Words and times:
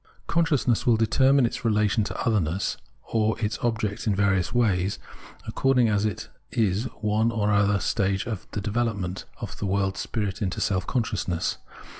Consciousness 0.25 0.87
will 0.87 0.97
determine 0.97 1.45
its 1.45 1.63
relation 1.63 2.03
to 2.05 2.25
otherness 2.27 2.75
or 3.13 3.39
its 3.39 3.59
object 3.59 4.07
in 4.07 4.15
various 4.15 4.51
ways, 4.51 4.97
according 5.45 5.89
as 5.89 6.05
it 6.05 6.27
is 6.51 6.87
at 6.87 7.03
one 7.03 7.31
or 7.31 7.51
other 7.51 7.79
stage 7.79 8.25
in 8.25 8.39
the 8.53 8.61
development 8.61 9.25
of 9.41 9.59
the 9.59 9.67
world 9.67 9.97
spirit 9.97 10.41
into 10.41 10.59
self 10.59 10.87
consciousness. 10.87 11.59